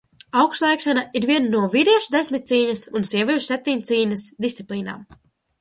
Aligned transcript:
Augstlēkšana 0.43 1.03
ir 1.19 1.27
viena 1.31 1.51
no 1.51 1.61
vīriešu 1.75 2.15
desmitcīņas 2.15 2.81
un 3.01 3.07
sieviešu 3.13 3.47
septiņcīņas 3.53 4.29
disciplīnām. 4.47 5.07